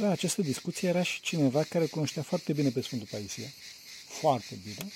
[0.00, 3.52] la această discuție era și cineva care cunoștea foarte bine pe Sfântul Paisie,
[4.08, 4.92] foarte bine,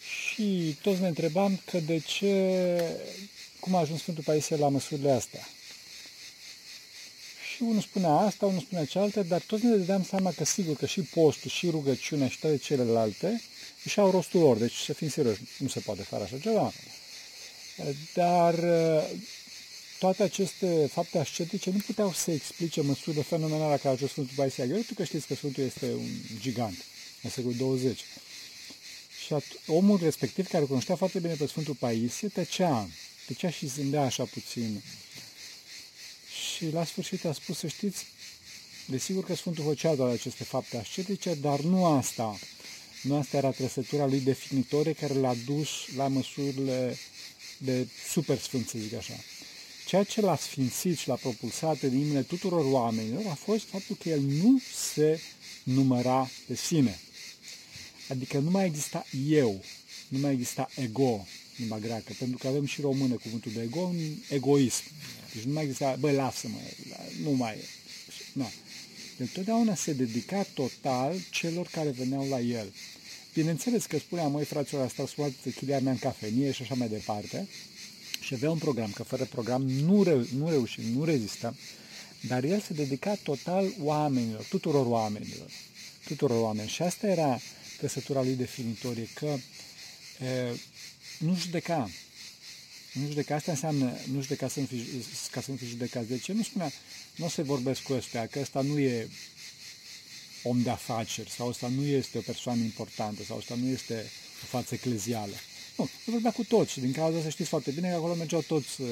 [0.00, 2.98] și toți ne întrebam că de ce,
[3.60, 5.48] cum a ajuns Sfântul Paisie la măsurile astea.
[7.54, 10.86] Și unul spunea asta, unul spunea cealaltă, dar toți ne dădeam seama că sigur că
[10.86, 13.42] și postul, și rugăciunea, și toate celelalte
[13.84, 14.56] își au rostul lor.
[14.56, 16.72] Deci să fim serioși, nu se poate face așa ceva.
[18.14, 18.54] Dar
[20.00, 24.62] toate aceste fapte ascetice nu puteau să explice măsurile fenomenale care a ajuns Sfântul Paisie
[24.62, 26.08] Aghior, că știți că Sfântul este un
[26.40, 26.84] gigant
[27.22, 28.04] în secolul 20.
[29.24, 29.34] Și
[29.66, 32.88] omul respectiv, care cunoștea foarte bine pe Sfântul Paisie, tăcea,
[33.26, 34.82] tăcea și zâmbea așa puțin.
[36.54, 38.06] Și la sfârșit a spus, să știți,
[38.86, 42.38] desigur că Sfântul făcea doar aceste fapte ascetice, dar nu asta.
[43.02, 46.98] Nu asta era trăsătura lui definitorie care l-a dus la măsurile
[47.58, 49.14] de super sfânt, să zic așa.
[49.90, 54.08] Ceea ce l-a sfințit și l-a propulsat în inimile tuturor oamenilor a fost faptul că
[54.08, 54.60] el nu
[54.92, 55.20] se
[55.62, 56.98] număra pe sine.
[58.08, 59.64] Adică nu mai exista eu,
[60.08, 61.24] nu mai exista ego în
[61.56, 63.96] limba greacă, pentru că avem și română cuvântul de ego, un
[64.28, 64.82] egoism.
[65.34, 66.58] Deci nu mai exista, bă, lasă-mă,
[67.22, 67.64] nu mai e.
[68.32, 68.50] Nu.
[69.20, 72.72] El totdeauna se dedica total celor care veneau la el.
[73.34, 77.48] Bineînțeles că spunea, măi, fraților, asta a chilia mea în cafenie și așa mai departe,
[78.30, 81.56] și avea un program, că fără program nu, reu- nu reușim, nu rezistăm,
[82.20, 85.50] dar el se dedica total oamenilor, tuturor oamenilor,
[86.06, 86.70] tuturor oamenilor.
[86.70, 87.40] Și asta era
[87.78, 89.36] trăsătura lui definitorie, că
[90.24, 90.58] e,
[91.18, 91.90] nu judeca.
[92.92, 94.84] Nu judeca, asta înseamnă nu judeca să nu fi,
[95.30, 96.04] ca să nu fi judecat.
[96.04, 96.72] De ce nu spunea,
[97.16, 99.08] nu o să vorbesc cu ăsta, că ăsta nu e
[100.42, 104.10] om de afaceri, sau ăsta nu este o persoană importantă, sau ăsta nu este
[104.42, 105.34] o față eclezială.
[105.80, 108.40] Nu, nu vorbea cu toți și din cauza asta știți foarte bine că acolo mergeau
[108.40, 108.88] toți, uh,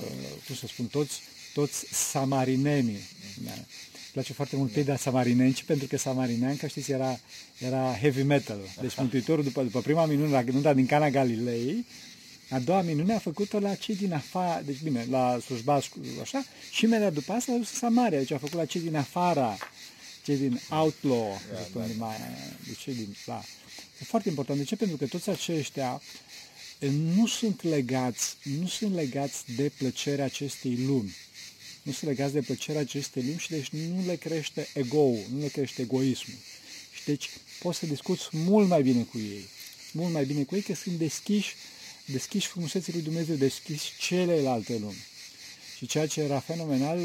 [0.00, 1.20] uh, cum să spun, toți,
[1.54, 3.00] toți samarinenii.
[3.44, 3.52] Da.
[3.52, 3.66] Îmi
[4.12, 7.18] place foarte mult de samarinenci, pentru că samarinean, ca știți, era,
[7.58, 8.58] era heavy metal.
[8.80, 11.86] Deci Mântuitorul, după, după prima minune, la nunta din Cana Galilei,
[12.50, 16.84] a doua minune a făcut-o la cei din afară, deci bine, la slujbați, așa, și
[16.84, 19.56] imediat după asta a dus Samaria, deci a făcut la cei din afara,
[20.24, 22.04] cei din outlaw, yeah, spun, da.
[22.04, 22.16] mai,
[22.66, 23.42] deci cei din, da.
[24.02, 24.58] E foarte important.
[24.58, 24.76] De ce?
[24.76, 26.02] Pentru că toți aceștia
[26.88, 31.16] nu sunt legați, nu sunt legați de plăcerea acestei lumi.
[31.82, 35.48] Nu sunt legați de plăcerea acestei lumi și deci nu le crește ego nu le
[35.48, 36.36] crește egoismul.
[36.94, 37.30] Și deci
[37.60, 39.44] poți să discuți mult mai bine cu ei.
[39.92, 41.54] Mult mai bine cu ei că sunt deschiși,
[42.04, 45.06] deschiși frumuseții lui Dumnezeu, deschiși celelalte lumi.
[45.76, 46.98] Și ceea ce era fenomenal,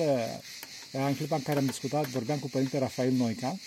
[0.92, 3.60] era în clipa în care am discutat, vorbeam cu Părinte Rafael Noica,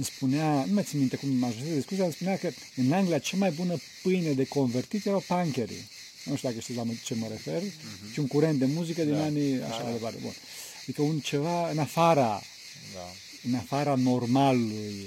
[0.00, 3.18] îmi spunea, nu mai țin minte cum m-a ajuns discuția, îmi spunea că în Anglia
[3.18, 5.88] cea mai bună pâine de convertit erau pankerii.
[6.24, 8.12] Nu știu dacă știți la ce mă refer, uh-huh.
[8.12, 9.22] ci un curent de muzică din da.
[9.22, 10.18] anii așa da, mai departe.
[10.22, 10.34] Bun.
[10.80, 12.42] Adică un ceva în afara,
[12.94, 13.12] da.
[13.48, 15.06] în afara normalului,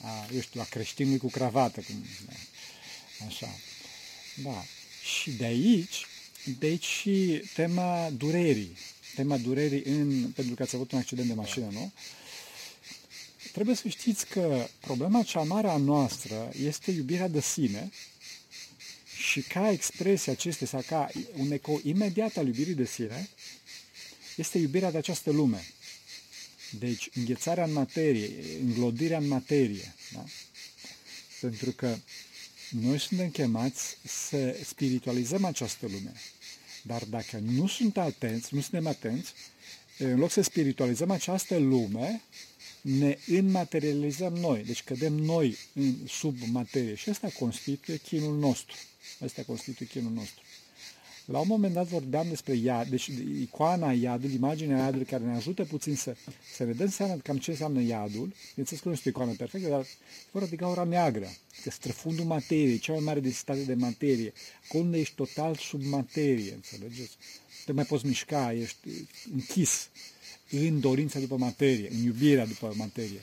[0.00, 2.04] a, eu știu, a creștinului cu cravată, cum,
[3.26, 3.58] așa.
[4.42, 4.64] Da.
[5.20, 6.06] Și de aici,
[6.58, 8.76] de aici și tema durerii.
[9.14, 11.78] Tema durerii în, pentru că ați avut un accident de mașină, da.
[11.78, 11.92] nu?
[13.52, 17.90] Trebuie să știți că problema cea mare a noastră este iubirea de sine
[19.16, 23.28] și ca expresia acestei sau ca un eco imediat al iubirii de sine
[24.36, 25.64] este iubirea de această lume.
[26.78, 28.30] Deci înghețarea în materie,
[28.60, 29.94] înglodirea în materie.
[30.12, 30.24] Da?
[31.40, 31.96] Pentru că
[32.70, 36.12] noi suntem chemați să spiritualizăm această lume.
[36.82, 39.32] Dar dacă nu suntem atenți, nu suntem atenți,
[39.98, 42.22] în loc să spiritualizăm această lume,
[42.80, 48.76] ne înmaterializăm noi, deci cădem noi în, sub materie și asta constituie chinul nostru.
[49.24, 50.42] Asta constituie chinul nostru.
[51.24, 53.10] La un moment dat vorbeam despre iad, deci
[53.40, 56.16] icoana iadului, imaginea iadului care ne ajută puțin să,
[56.56, 58.32] să ne dăm seama cam ce înseamnă iadul.
[58.48, 59.86] Bineînțeles că nu este o icoană perfectă, dar
[60.30, 61.28] fără de gaura neagră,
[61.62, 64.32] că străfundul materiei, cea mai mare densitate de materie,
[64.64, 67.16] acolo unde ești total sub materie, înțelegeți?
[67.18, 68.88] Nu te mai poți mișca, ești
[69.32, 69.88] închis
[70.50, 73.20] în dorința după materie, în iubirea după materie.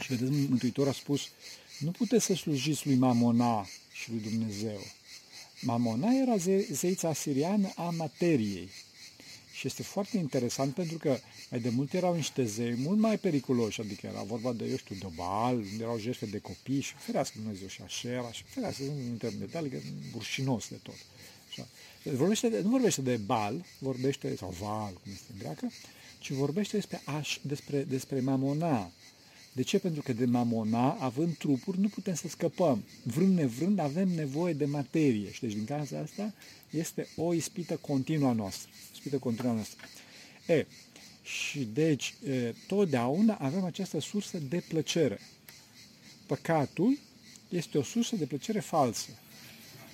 [0.00, 1.28] Și vedeți, Mântuitorul a spus,
[1.78, 4.80] nu puteți să slujiți lui Mamona și lui Dumnezeu.
[5.60, 8.68] Mamona era ze- zeița asiriană a materiei.
[9.52, 11.18] Și este foarte interesant pentru că
[11.50, 14.96] mai de mult erau niște zei mult mai periculoși, adică era vorba de, eu știu,
[14.98, 19.08] de bal, unde erau jertfe de copii și ferească Dumnezeu și așa, și ferească, nu
[19.10, 19.78] intrăm în detalii, că
[20.12, 20.98] burșinos de tot.
[21.48, 21.68] Așa.
[22.02, 25.72] Vorbește de, nu vorbește de bal, vorbește, sau val, cum este în greacă,
[26.24, 28.90] ci vorbește despre, aș, despre, despre mamona.
[29.52, 29.78] De ce?
[29.78, 32.84] Pentru că de mamona, având trupuri, nu putem să scăpăm.
[33.02, 35.32] Vrând nevrând, avem nevoie de materie.
[35.32, 36.34] Și deci, din cauza asta,
[36.70, 38.70] este o ispită continuă a noastră.
[38.92, 39.88] Ispită continuă a noastră.
[40.46, 40.66] E,
[41.22, 42.14] Și deci,
[42.66, 45.20] totdeauna avem această sursă de plăcere.
[46.26, 46.98] Păcatul
[47.48, 49.08] este o sursă de plăcere falsă.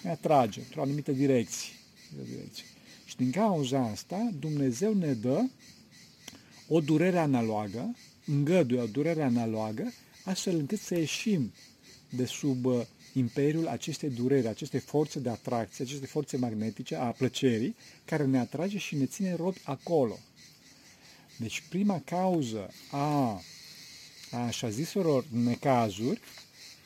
[0.03, 1.73] Ne atrage într-o anumită direcție.
[2.25, 2.65] direcție.
[3.05, 5.45] Și din cauza asta, Dumnezeu ne dă
[6.73, 7.97] o durere analogă,
[8.27, 9.93] îngăduie o durere analogă,
[10.25, 11.53] astfel încât să ieșim
[12.09, 12.81] de sub uh,
[13.13, 18.79] imperiul acestei dureri, acestei forțe de atracție, aceste forțe magnetice a plăcerii, care ne atrage
[18.79, 20.19] și ne ține robi acolo.
[21.37, 23.43] Deci prima cauză a,
[24.31, 26.21] a așa ziselor necazuri,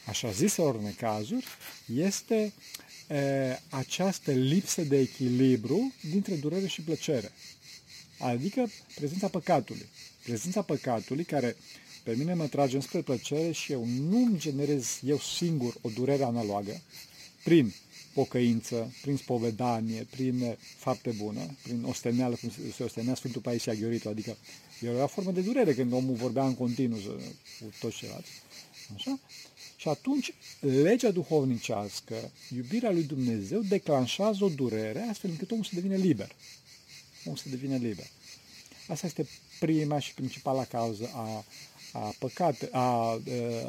[0.07, 1.47] așa ziselor necazuri,
[1.95, 2.53] este
[3.09, 7.33] e, această lipsă de echilibru dintre durere și plăcere.
[8.19, 9.87] Adică prezența păcatului.
[10.23, 11.57] Prezența păcatului care
[12.03, 16.25] pe mine mă trage înspre plăcere și eu nu îmi generez eu singur o durere
[16.25, 16.81] analogă
[17.45, 17.75] prin
[18.13, 24.37] pocăință, prin spovedanie, prin fapte bune, prin osteneală, cum se ostenea Sfântul Paisia Gheoritu, adică
[24.81, 28.31] era o formă de durere când omul vorbea în continuu cu toți ceilalți.
[28.95, 29.19] Așa?
[29.77, 35.97] Și atunci, legea duhovnicească, iubirea lui Dumnezeu, declanșează o durere astfel încât omul să devină
[35.97, 36.35] liber.
[37.25, 38.06] Omul să devină liber.
[38.88, 39.29] Asta este
[39.61, 41.44] prima și principala cauză a,
[41.93, 43.21] a păcate, a, a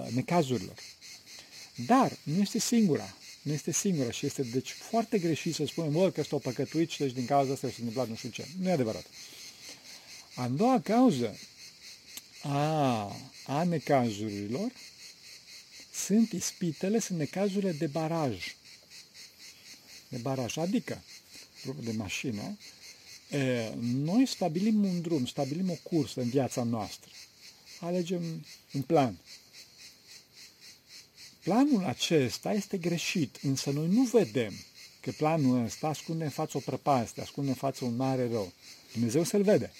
[0.09, 0.75] necazurilor.
[1.75, 3.15] Dar nu este singura.
[3.41, 6.89] Nu este singura și este deci foarte greșit să spunem, bă, că este o păcătuit
[6.89, 8.47] și deci din cauza asta s-a întâmplat nu știu ce.
[8.59, 9.05] Nu e adevărat.
[10.35, 11.39] A doua cauză
[12.41, 13.15] a,
[13.45, 14.71] a necazurilor
[15.93, 18.55] sunt ispitele, sunt necazurile de baraj.
[20.07, 21.01] De baraj, adică,
[21.83, 22.57] de mașină, e,
[23.81, 27.09] noi stabilim un drum, stabilim o cursă în viața noastră.
[27.79, 29.17] Alegem un plan.
[31.43, 34.53] Planul acesta este greșit, însă noi nu vedem
[34.99, 38.53] că planul ăsta ascunde în față o prăpastie, ascunde în față un mare rău.
[38.91, 39.71] Dumnezeu să-l vede,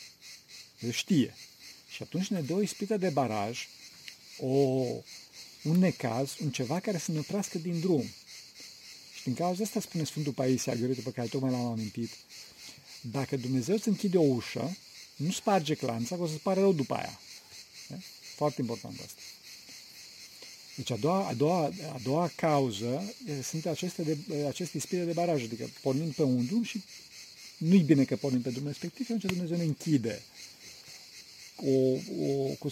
[0.80, 1.36] îl știe.
[1.90, 3.68] Și atunci ne dă o ispită de baraj,
[4.40, 4.48] o
[5.64, 8.04] un necaz, un ceva care să ne oprească din drum.
[9.16, 12.10] Și din cauza asta spune Sfântul Paisia Gheoritu, pe care tocmai l-am amintit,
[13.12, 14.78] dacă Dumnezeu îți închide o ușă,
[15.16, 17.20] nu sparge clanța, că o să pare rău după aia.
[18.36, 19.22] Foarte important asta.
[20.76, 21.64] Deci a doua, a doua,
[21.94, 23.14] a doua cauză
[23.44, 24.18] sunt aceste, de,
[24.48, 26.84] aceste ispire de baraj, adică pornim pe un drum și
[27.58, 30.22] nu-i bine că pornim pe drumul respectiv, atunci Dumnezeu ne închide
[31.56, 31.98] o,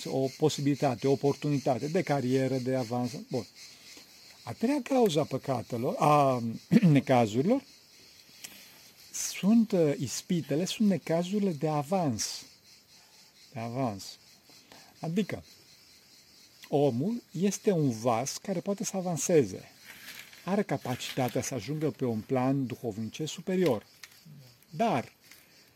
[0.07, 3.11] o, o posibilitate, o oportunitate de carieră, de avans.
[3.29, 3.45] Bun.
[4.43, 6.43] A treia cauza a păcatelor, a
[6.95, 7.63] necazurilor,
[9.13, 12.45] sunt uh, ispitele, sunt necazurile de avans.
[13.51, 14.17] De avans.
[14.99, 15.43] Adică,
[16.67, 19.71] omul este un vas care poate să avanseze.
[20.45, 23.85] Are capacitatea să ajungă pe un plan duhovnice superior.
[24.69, 25.11] Dar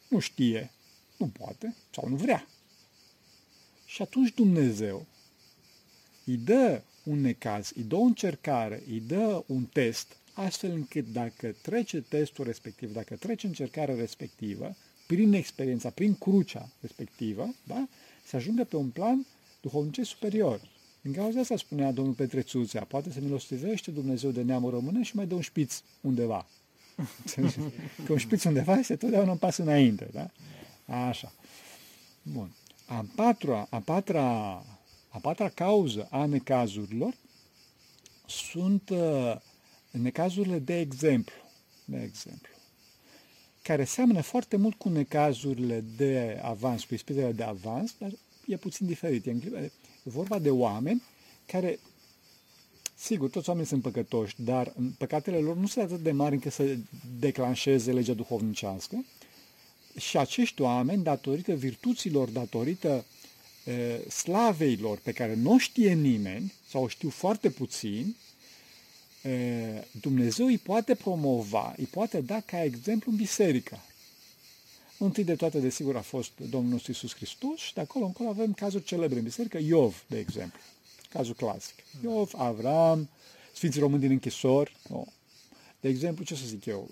[0.08, 0.72] nu știe,
[1.18, 2.48] nu poate sau nu vrea.
[3.86, 5.06] Și atunci Dumnezeu
[6.26, 11.56] îi dă un necaz, îi dă o încercare, îi dă un test, astfel încât dacă
[11.62, 14.76] trece testul respectiv, dacă trece încercarea respectivă,
[15.08, 17.88] prin experiența, prin crucea respectivă, da,
[18.26, 19.26] să ajungă pe un plan
[19.62, 20.62] duhovnice superior.
[21.02, 25.28] În cauza asta spunea domnul Petrețuțea, poate să milostivește Dumnezeu de neamul română și mai
[25.28, 26.48] dă un șpiț undeva.
[28.06, 30.30] Că un șpiț undeva este totdeauna un pas înainte, da?
[31.08, 31.34] Așa.
[32.22, 32.52] Bun.
[32.86, 34.26] A patra, a patra,
[35.08, 37.14] a patra cauză a necazurilor
[38.26, 39.36] sunt uh,
[39.92, 41.36] necazurile de exemplu,
[41.86, 42.54] de exemplu,
[43.62, 48.12] care seamănă foarte mult cu necazurile de avans, cu ispitele de avans, dar
[48.46, 49.26] e puțin diferit.
[49.26, 49.72] E, e
[50.04, 51.04] vorba de oameni
[51.46, 51.80] care,
[52.96, 56.78] sigur, toți oamenii sunt păcătoși, dar păcatele lor nu sunt atât de mari încât să
[57.20, 59.06] declanșeze legea duhovnicească,
[59.98, 63.06] și acești oameni, datorită virtuților, datorită
[63.66, 68.16] e, slaveilor pe care nu o știe nimeni, sau o știu foarte puțin, e,
[69.92, 73.80] Dumnezeu îi poate promova, îi poate da ca exemplu în biserică.
[74.98, 78.54] Întâi de toate, desigur, a fost Domnul nostru Iisus Hristos și de acolo încolo avem
[78.54, 80.60] cazuri celebre în biserică, Iov, de exemplu,
[81.10, 81.76] cazul clasic.
[82.04, 83.10] Iov, Avram,
[83.54, 85.04] Sfinții Români din închisori, no.
[85.80, 86.90] De exemplu, ce să zic eu,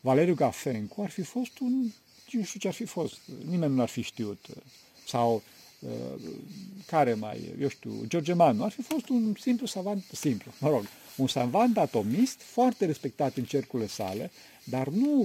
[0.00, 1.92] Valeriu Gafencu ar fi fost un,
[2.30, 4.46] nu știu ce ar fi fost, nimeni nu ar fi știut.
[5.06, 5.42] Sau uh,
[6.86, 10.84] care mai, eu știu, George Manu, ar fi fost un simplu savant, simplu, mă rog,
[11.16, 14.30] un savant atomist foarte respectat în cercurile sale,
[14.64, 15.20] dar nu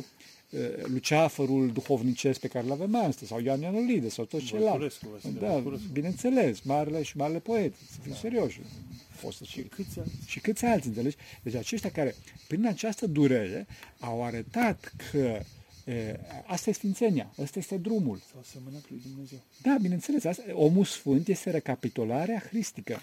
[0.50, 5.00] uh, luceafărul duhovnicesc pe care îl avem astăzi, sau Ioan Ianolide, sau tot celălalt.
[5.40, 8.18] Da, bineînțeles, marele și marele poet, să fim da.
[8.18, 8.60] serioși.
[9.10, 10.20] Fost și, câți alții.
[10.26, 11.16] și câți alții, înțelegi?
[11.44, 12.16] Deci aceștia care,
[12.48, 13.68] prin această durere,
[14.00, 15.42] au arătat că
[16.46, 18.22] Asta este sfințenia, asta este drumul.
[18.32, 19.40] Sau semănat lui Dumnezeu.
[19.62, 23.00] Da, bineînțeles, asta, omul sfânt este recapitularea hristică,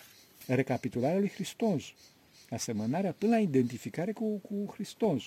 [0.47, 1.85] recapitularea lui Hristos,
[2.51, 5.23] asemănarea până la identificare cu, cu Hristos.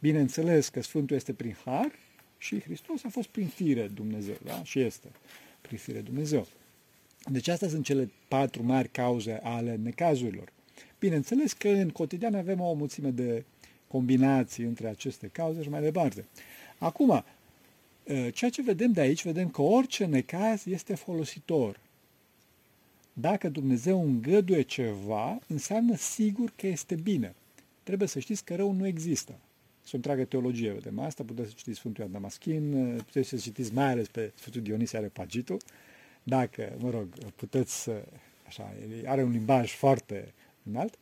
[0.00, 1.90] Bineînțeles că Sfântul este prin har
[2.38, 4.62] și Hristos a fost prin fire Dumnezeu, da?
[4.64, 5.08] Și este
[5.60, 6.46] prin fire Dumnezeu.
[7.30, 10.52] Deci astea sunt cele patru mari cauze ale necazurilor.
[10.98, 13.44] Bineînțeles că în cotidian avem o mulțime de
[13.88, 16.24] combinații între aceste cauze și mai departe.
[16.84, 17.24] Acum, ă,
[18.30, 21.80] ceea ce vedem de aici, vedem că orice necaz este folositor.
[23.12, 27.34] Dacă Dumnezeu îngăduie ceva, înseamnă sigur că este bine.
[27.82, 29.34] Trebuie să știți că rău nu există.
[29.82, 33.74] Sunt o întreagă teologie, vedem asta, puteți să citiți Sfântul Ioan Damaschin, puteți să citiți
[33.74, 35.60] mai ales pe Sfântul Dionisie Areopagitul,
[36.22, 38.04] dacă, mă rog, puteți să,
[38.46, 38.74] așa,
[39.04, 40.98] are un limbaj foarte înalt.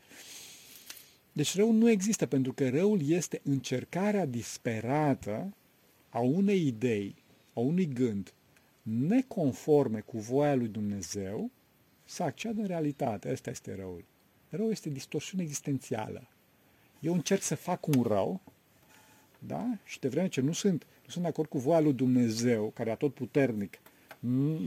[1.33, 5.53] Deci răul nu există, pentru că răul este încercarea disperată
[6.13, 7.15] a unei idei,
[7.53, 8.33] a unui gând
[8.83, 11.51] neconforme cu voia lui Dumnezeu
[12.05, 13.31] să acceadă în realitate.
[13.31, 14.05] Asta este răul.
[14.49, 16.29] Răul este distorsiune existențială.
[17.01, 18.41] Eu încerc să fac un rău,
[19.39, 19.79] da?
[19.85, 22.91] Și de vreme ce nu sunt, nu sunt de acord cu voia lui Dumnezeu, care
[22.91, 23.79] e tot puternic,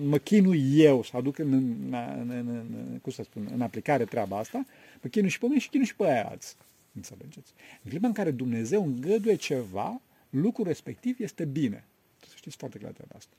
[0.04, 4.06] mă chinui eu să aduc în, în, în, în, în, cum să spun, în aplicare
[4.06, 4.66] treaba asta,
[5.02, 6.56] mă chinui și pe mine și chinui și pe aia alții.
[6.96, 7.54] Înțelegeți?
[7.84, 10.02] În clipa în care Dumnezeu îngăduie ceva,
[10.36, 11.86] lucrul respectiv este bine.
[12.28, 13.36] Să știți foarte clar treaba asta.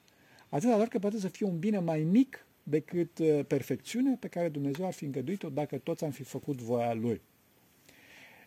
[0.49, 4.49] Atâta doar că poate să fie un bine mai mic decât uh, perfecțiunea pe care
[4.49, 7.21] Dumnezeu ar fi îngăduit-o dacă toți am fi făcut voia Lui.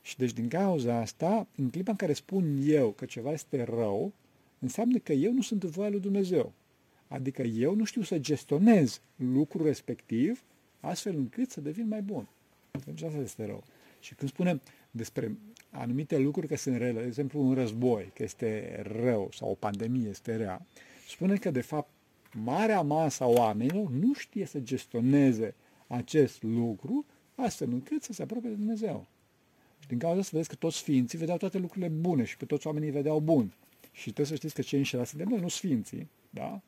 [0.02, 4.14] Și deci din cauza asta, în clipa în care spun eu că ceva este rău,
[4.60, 6.54] înseamnă că eu nu sunt în voia lui Dumnezeu.
[7.08, 10.44] Adică eu nu știu să gestionez lucrul respectiv
[10.80, 12.28] astfel încât să devin mai bun.
[12.86, 13.64] Deci asta este rău.
[14.00, 15.38] Și când spunem despre
[15.70, 20.10] anumite lucruri că sunt rele, de exemplu un război, că este rău, sau o pandemie
[20.10, 20.66] este rea,
[21.08, 21.90] spune că de fapt
[22.34, 25.56] marea masă a oamenilor nu știe să gestioneze
[25.88, 27.06] acest lucru
[27.36, 29.08] astfel încât să se apropie de Dumnezeu.
[29.80, 32.68] Și din cauza asta vedeți că toți sfinții vedeau toate lucrurile bune și pe toți
[32.68, 33.54] oamenii vedeau bun.
[33.92, 36.62] Și trebuie să știți că cei înșelați de noi nu sfinții, da?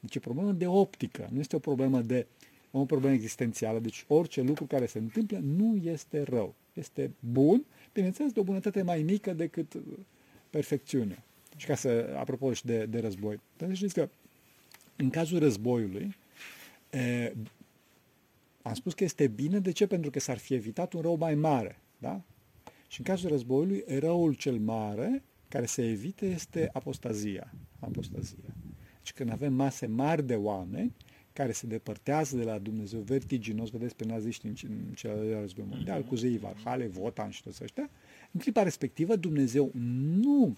[0.00, 2.26] Deci e o problemă de optică, nu este o problemă de
[2.70, 3.78] o problemă existențială.
[3.78, 6.54] Deci orice lucru care se întâmplă nu este rău.
[6.72, 9.76] Este bun, bineînțeles, de o bunătate mai mică decât
[10.50, 11.24] perfecțiunea.
[11.56, 14.08] Și ca să, apropo și de, de război, trebuie să știți că
[14.96, 16.16] în cazul războiului,
[16.90, 17.34] e,
[18.62, 19.86] am spus că este bine, de ce?
[19.86, 22.22] Pentru că s-ar fi evitat un rău mai mare, da?
[22.88, 27.54] Și în cazul războiului, răul cel mare care se evite este apostazia.
[27.78, 28.54] apostazia.
[28.96, 30.92] Deci când avem mase mari de oameni
[31.40, 35.40] care se depărtează de la Dumnezeu vertiginos, vedeți pe naziști în, în cel al doilea
[35.40, 37.90] război mondial, cu zeii Valhale, Votan și toți ăștia,
[38.32, 39.70] în clipa respectivă Dumnezeu
[40.22, 40.56] nu,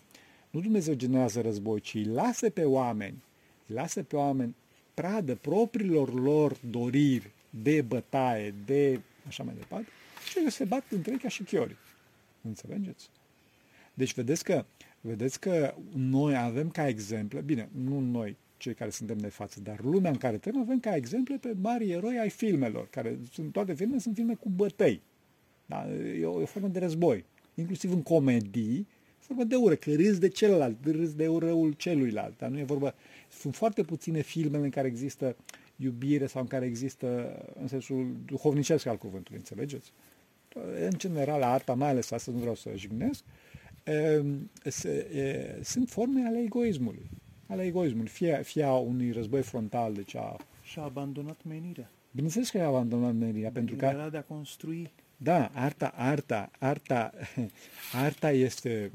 [0.50, 3.22] nu Dumnezeu generează război, ci îi lasă pe oameni,
[3.66, 4.54] îi lasă pe oameni
[4.94, 9.88] pradă propriilor lor doriri de bătaie, de așa mai departe,
[10.28, 11.76] și se bat între ei ca și chiori.
[12.42, 13.08] Înțelegeți?
[13.94, 14.64] Deci vedeți că,
[15.00, 19.80] vedeți că noi avem ca exemple, bine, nu noi, cei care suntem de față, dar
[19.80, 23.74] lumea în care trăim avem ca exemple pe mari eroi ai filmelor, care sunt toate
[23.74, 25.02] filmele sunt filme cu bătăi.
[25.66, 25.88] Da?
[26.20, 27.24] E, o, e o formă de război.
[27.54, 28.86] Inclusiv în comedii,
[29.18, 32.38] formă de ură, că râzi de celălalt, râzi de răul celuilalt.
[32.38, 32.94] Dar nu e vorba...
[33.28, 35.36] Sunt foarte puține filmele în care există
[35.76, 39.92] iubire sau în care există în sensul duhovnicesc al cuvântului, înțelegeți?
[40.80, 43.24] în general, arta, mai ales asta, nu vreau să jignesc,
[45.62, 47.10] sunt forme ale egoismului.
[47.52, 50.36] Ale egoismului, fie, fie a unui război frontal, deci a...
[50.62, 51.90] Și-a abandonat menirea.
[52.10, 53.84] Bineînțeles că a abandonat menirea, pentru că...
[53.84, 54.90] Era de a construi.
[55.16, 57.12] Da, arta, arta, arta,
[58.04, 58.90] arta este...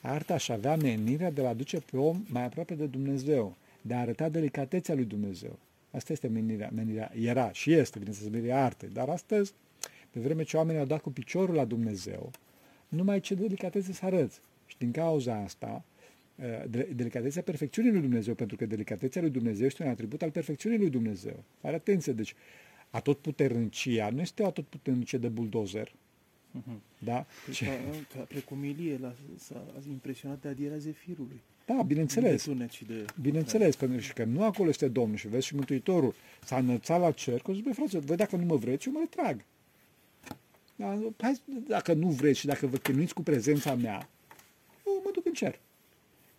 [0.00, 4.00] Arta și avea menirea de a aduce pe om mai aproape de Dumnezeu, de a
[4.00, 5.58] arăta delicatețea lui Dumnezeu.
[5.90, 8.88] Asta este menirea, menirea era și este, bineînțeles, menirea artei.
[8.88, 9.52] Dar astăzi
[10.10, 12.30] pe vreme ce oamenii au dat cu piciorul la Dumnezeu,
[12.88, 14.40] numai ce delicatețe să arăți.
[14.66, 15.89] Și din cauza asta, uh,
[16.94, 20.90] delicatețea perfecțiunii lui Dumnezeu, pentru că delicatețea lui Dumnezeu este un atribut al perfecțiunii lui
[20.90, 21.44] Dumnezeu.
[21.60, 22.34] Are atenție, deci
[22.90, 25.92] atotputernicia nu este o atotputernicie de buldozer,
[26.58, 26.78] Uh-huh.
[26.98, 27.26] Da?
[27.52, 27.64] Ce?
[27.64, 27.72] Ca,
[28.14, 31.42] ca precum Ilie l-a, s-a impresionat de adierea zefirului.
[31.66, 32.48] Da, bineînțeles.
[32.86, 37.10] De bineînțeles, pentru că nu acolo este Domnul și vezi și Mântuitorul s-a înălțat la
[37.10, 39.44] cer, că zice, frate, voi dacă nu mă vreți, eu mă retrag.
[40.76, 41.12] Da?
[41.18, 44.08] Hai, dacă nu vreți și dacă vă chinuiți cu prezența mea,
[44.86, 45.60] eu mă duc în cer.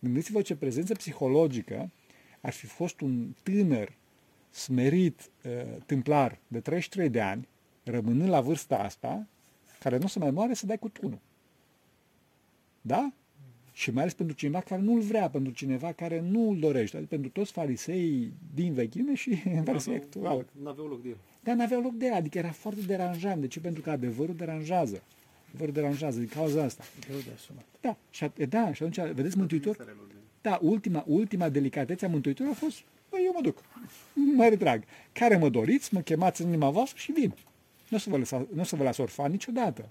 [0.02, 1.90] Gândiți-vă ce prezență psihologică
[2.40, 3.92] ar fi fost un tânăr
[4.50, 5.52] smerit uh,
[5.86, 7.48] tâmplar de 33 de ani,
[7.84, 9.26] rămânând la vârsta asta,
[9.80, 11.18] care nu se mai moare să dai cu tunul.
[12.80, 13.12] Da?
[13.72, 16.96] Și mai ales pentru cineva care nu-l vrea, pentru cineva care nu îl dorește.
[16.96, 20.46] Adică pentru toți farisei din vechime și în farisei actual.
[20.62, 21.16] Nu aveau loc de el.
[21.42, 23.40] Dar n-aveau loc de el, adică era foarte deranjant.
[23.40, 23.60] De ce?
[23.60, 25.02] Pentru că adevărul deranjează.
[25.54, 26.84] Adevărul deranjează din cauza asta.
[27.00, 27.64] E greu de asumat.
[27.80, 30.16] Da, și, at- da, și atunci, vedeți, Mântuitor, Sarele lui.
[30.40, 32.78] da, ultima, ultima delicatețe a Mântuitorului a fost,
[33.10, 33.62] băi, eu mă duc,
[34.36, 34.82] mă retrag.
[35.12, 37.34] Care mă doriți, mă chemați în inima voastră și vin.
[37.88, 39.88] Nu o să vă, lăsa, nu o să vă las orfan niciodată.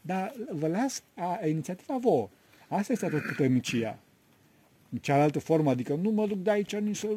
[0.00, 2.28] Dar vă las a, a inițiativa vouă.
[2.68, 3.98] Asta este tot puternicia.
[5.00, 7.08] Cealaltă formă, adică nu mă duc de aici nici să...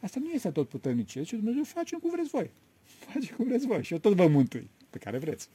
[0.00, 1.20] Asta nu este tot puternicie.
[1.20, 2.50] Deci Dumnezeu face cum vreți voi.
[2.84, 3.82] Face cum vreți voi.
[3.82, 4.70] Și eu tot vă mântui.
[4.90, 5.48] Pe care vreți.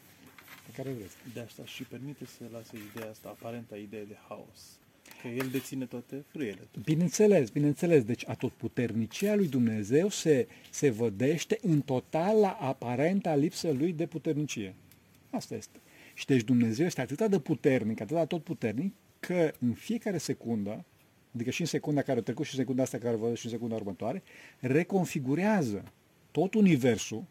[0.77, 1.15] Pe care vreți.
[1.33, 4.79] De asta și permite să lase ideea asta, aparenta idee de haos.
[5.21, 6.67] Că el deține toate frâiele.
[6.83, 8.03] Bineînțeles, bineînțeles.
[8.03, 14.75] Deci atotputernicia lui Dumnezeu se, se vădește în total la aparenta lipsă lui de puternicie.
[15.29, 15.79] Asta este.
[16.13, 20.85] Și deci Dumnezeu este atât de puternic, atât de tot puternic, că în fiecare secundă,
[21.35, 23.51] adică și în secunda care a trecut și în secunda asta care văd și în
[23.51, 24.23] secunda următoare,
[24.59, 25.83] reconfigurează
[26.31, 27.23] tot universul,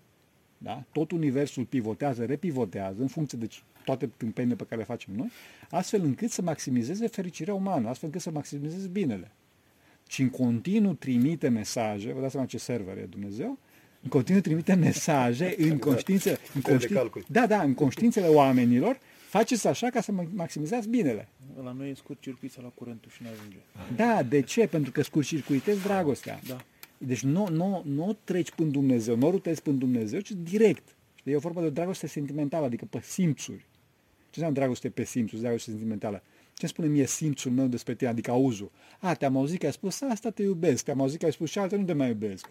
[0.58, 0.84] da?
[0.92, 3.48] tot universul pivotează, repivotează în funcție de
[3.84, 5.30] toate tâmpenile pe care le facem noi,
[5.70, 9.30] astfel încât să maximizeze fericirea umană, astfel încât să maximizeze binele.
[10.08, 13.58] Și în continuu trimite mesaje, vă dați seama ce server e Dumnezeu,
[14.02, 17.25] în continuu trimite mesaje în conștiințe, în de conștiințe, calcul.
[17.28, 18.98] da, da, în conștiințele oamenilor,
[19.28, 21.28] faceți așa ca să maximizați binele.
[21.62, 23.56] La noi e scurt circuit să la curentul și nu ajunge.
[23.96, 24.66] Da, de ce?
[24.66, 26.40] Pentru că scurcircuitezi dragostea.
[26.48, 26.64] Da.
[26.98, 30.96] Deci nu, nu, nu treci până Dumnezeu, nu rutezi până Dumnezeu, ci direct.
[31.14, 31.32] Știi?
[31.32, 33.64] E o formă de dragoste sentimentală, adică pe simțuri.
[34.30, 36.22] Ce înseamnă dragoste pe simțuri, dragoste sentimentală?
[36.54, 38.70] Ce spune mie simțul meu despre tine, adică auzul?
[38.98, 40.84] A, te-am auzit că ai spus asta, te iubesc.
[40.84, 42.48] Te-am auzit că ai spus și altă, nu te mai iubesc.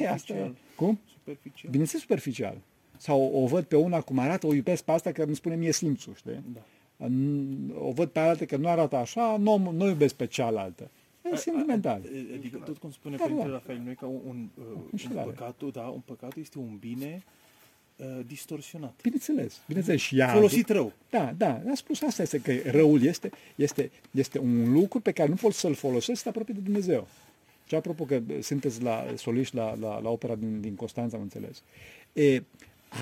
[0.00, 0.36] E, asta e.
[0.36, 0.56] Superficial.
[0.76, 1.00] Cum?
[1.12, 1.70] Superficial.
[1.70, 2.58] Bineînțeles superficial.
[2.96, 5.72] Sau o văd pe una cum arată, o iubesc pe asta că îmi spune mie
[5.72, 6.44] simțul, știi?
[6.54, 6.60] Da.
[7.78, 10.90] O văd pe altă că nu arată așa, nu, nu iubesc pe cealaltă.
[11.36, 12.00] E sentimental.
[12.04, 13.54] A- Adică tot cum spune Da, Părintele da.
[13.56, 15.30] Rafael, noi ca un, un, uh, un Înșelare.
[15.30, 17.22] păcatul, da, un păcat este un bine
[17.96, 18.94] uh, distorsionat.
[19.02, 20.00] Bineînțeles, bineînțeles.
[20.00, 20.92] Și ea, Folosit rău.
[21.10, 25.28] Da, da, a spus asta este că răul este, este, este un lucru pe care
[25.28, 27.08] nu poți să-l folosești să te apropii de Dumnezeu.
[27.68, 31.62] Și apropo că sunteți la soliști la, la, la opera din, din Constanța, am înțeles.
[32.12, 32.42] E,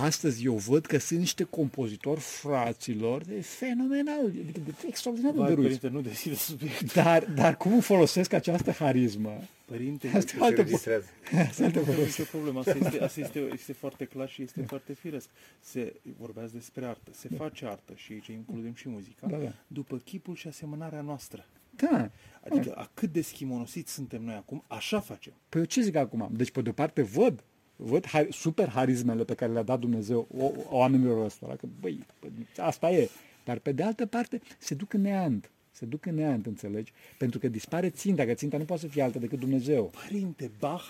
[0.00, 5.48] astăzi eu văd că sunt niște compozitori fraților de fenomenal, adică de extraordinar de Vai,
[5.48, 5.78] dăruiți.
[5.78, 6.92] părinte, nu deschide subiect.
[6.94, 9.38] Dar, dar cum folosesc această harismă?
[9.64, 11.06] Părinte, Asta e Se altă registrează.
[11.48, 12.20] Asta e altă nu avem poveste.
[12.20, 12.58] nicio problemă.
[12.58, 15.28] Asta, este, asta este, este foarte clar și este foarte firesc.
[15.60, 17.10] Se vorbeați despre artă.
[17.14, 19.26] Se face artă și aici includem și muzica.
[19.26, 19.52] Da, da.
[19.66, 21.46] După chipul și asemănarea noastră.
[21.76, 22.10] Da.
[22.50, 25.32] Adică a cât de schimonosiți suntem noi acum, așa facem.
[25.48, 26.28] Păi eu ce zic acum?
[26.32, 27.44] Deci, pe de-o parte, văd,
[27.76, 32.28] văd har- super harismele pe care le-a dat Dumnezeu o- oamenilor ăstora, că, băi, bă,
[32.62, 33.08] asta e.
[33.44, 35.50] Dar, pe de altă parte, se duc în neant.
[35.70, 36.92] Se duc în neant, înțelegi?
[37.18, 39.84] Pentru că dispare ținta, că ținta nu poate să fie alta decât Dumnezeu.
[39.84, 40.84] Părinte Bach,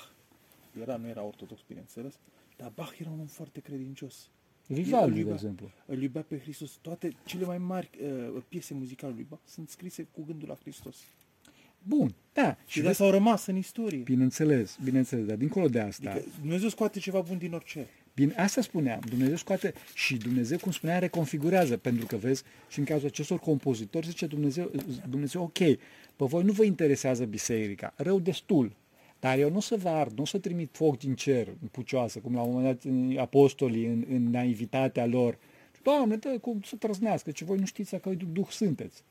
[0.80, 2.14] era, nu era ortodox, bineînțeles,
[2.56, 4.28] dar Bach era un om foarte credincios.
[4.66, 5.70] Vivaldi, Îl de iubea- exemplu.
[5.86, 6.70] Îl iubea pe Hristos.
[6.80, 7.90] Toate cele mai mari
[8.34, 10.96] uh, piese muzicale lui Bach sunt scrise cu gândul la Hristos.
[11.86, 12.56] Bun, da.
[12.66, 13.98] Și Și de vezi, asta au rămas în istorie.
[13.98, 17.86] bineînțeles, bineînțeles, dar dincolo de asta, Adică Dumnezeu scoate ceva bun din orice.
[18.14, 22.84] Bine, asta spuneam, Dumnezeu scoate și Dumnezeu, cum spunea, reconfigurează, pentru că vezi, și în
[22.84, 24.70] cazul acestor compozitori, zice Dumnezeu,
[25.08, 25.58] Dumnezeu, ok,
[26.16, 28.72] pe voi nu vă interesează biserica, rău destul,
[29.20, 31.68] dar eu nu o să vă ard, nu o să trimit foc din cer, în
[31.70, 35.38] pucioasă, cum la un moment dat în apostolii, în, în naivitatea lor.
[35.82, 39.02] Doamne, dă, cum să trăznească, ce voi nu știți că Duh sunteți.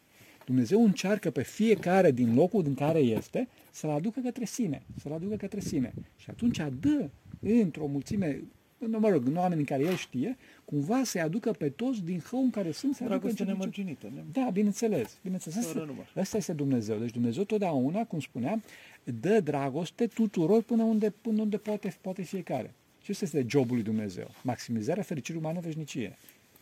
[0.45, 5.35] Dumnezeu încearcă pe fiecare din locul din care este să-l aducă către sine, să-l aducă
[5.35, 5.93] către sine.
[6.17, 8.43] Și atunci dă într-o mulțime,
[8.77, 12.19] nu, mă rog, în oameni în care el știe, cumva să-i aducă pe toți din
[12.19, 14.11] hău în care sunt, să aducă Dragoste în ce- nemărginită.
[14.15, 15.17] Ne- da, bineînțeles.
[15.23, 15.65] bineînțeles.
[15.65, 16.11] Fără Asta, număr.
[16.15, 16.97] asta este Dumnezeu.
[16.97, 18.63] Deci Dumnezeu totdeauna, cum spuneam,
[19.03, 22.73] dă dragoste tuturor până unde, până unde poate, poate fiecare.
[23.03, 24.27] Și asta este jobul lui Dumnezeu.
[24.43, 26.17] Maximizarea fericirii umane în veșnicie.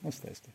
[0.06, 0.50] Asta este.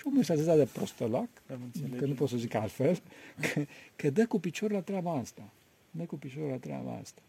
[0.00, 1.98] Și omul este atât de prostălac, Am înțeles.
[1.98, 3.02] că nu pot să zic altfel,
[3.52, 3.64] că,
[3.96, 5.42] că dă cu piciorul la treaba asta.
[5.90, 7.20] Dă cu piciorul la treaba asta.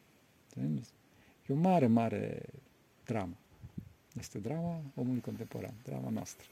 [0.54, 0.90] Înțelegeți?
[1.48, 2.42] E o mare, mare
[3.06, 3.34] dramă.
[4.20, 6.46] Este drama omului contemporan, drama noastră.